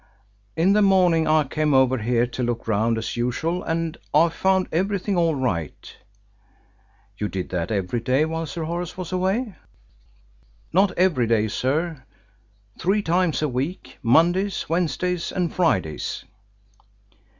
"In 0.55 0.73
the 0.73 0.81
morning 0.81 1.27
I 1.27 1.43
came 1.43 1.75
over 1.75 1.99
here 1.99 2.25
to 2.25 2.41
look 2.41 2.67
round 2.67 2.97
as 2.97 3.15
usual, 3.15 3.61
and 3.61 3.97
I 4.15 4.29
found 4.29 4.67
everything 4.71 5.15
all 5.15 5.35
right." 5.35 5.95
"You 7.19 7.27
did 7.27 7.49
that 7.49 7.69
every 7.69 7.99
day 7.99 8.25
while 8.25 8.47
Sir 8.47 8.63
Horace 8.63 8.97
was 8.97 9.11
away?" 9.11 9.53
"Not 10.73 10.91
every 10.97 11.27
day, 11.27 11.47
sir. 11.47 12.03
Three 12.79 13.03
times 13.03 13.43
a 13.43 13.47
week: 13.47 13.99
Mondays, 14.01 14.67
Wednesdays, 14.67 15.31
and 15.31 15.53
Fridays." 15.53 16.25